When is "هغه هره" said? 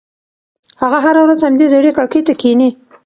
0.81-1.21